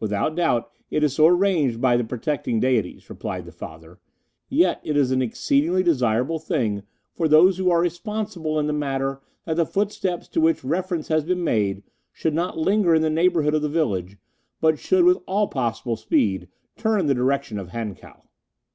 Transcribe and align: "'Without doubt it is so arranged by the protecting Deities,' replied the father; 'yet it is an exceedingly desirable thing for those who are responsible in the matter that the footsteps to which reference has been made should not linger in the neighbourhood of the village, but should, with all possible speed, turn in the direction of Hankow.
"'Without 0.00 0.34
doubt 0.34 0.72
it 0.90 1.04
is 1.04 1.12
so 1.16 1.26
arranged 1.26 1.78
by 1.78 1.94
the 1.98 2.02
protecting 2.02 2.58
Deities,' 2.58 3.10
replied 3.10 3.44
the 3.44 3.52
father; 3.52 3.98
'yet 4.48 4.80
it 4.82 4.96
is 4.96 5.10
an 5.10 5.20
exceedingly 5.20 5.82
desirable 5.82 6.38
thing 6.38 6.84
for 7.12 7.28
those 7.28 7.58
who 7.58 7.68
are 7.70 7.82
responsible 7.82 8.58
in 8.58 8.66
the 8.66 8.72
matter 8.72 9.20
that 9.44 9.56
the 9.58 9.66
footsteps 9.66 10.26
to 10.28 10.40
which 10.40 10.64
reference 10.64 11.08
has 11.08 11.22
been 11.22 11.44
made 11.44 11.82
should 12.14 12.32
not 12.32 12.56
linger 12.56 12.94
in 12.94 13.02
the 13.02 13.10
neighbourhood 13.10 13.54
of 13.54 13.60
the 13.60 13.68
village, 13.68 14.16
but 14.62 14.78
should, 14.78 15.04
with 15.04 15.18
all 15.26 15.48
possible 15.48 15.96
speed, 15.96 16.48
turn 16.78 17.00
in 17.00 17.06
the 17.06 17.14
direction 17.14 17.58
of 17.58 17.68
Hankow. 17.68 18.22